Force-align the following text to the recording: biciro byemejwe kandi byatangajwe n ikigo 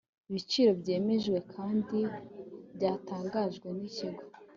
biciro 0.33 0.71
byemejwe 0.81 1.37
kandi 1.53 1.97
byatangajwe 2.75 3.67
n 3.77 3.79
ikigo 3.87 4.23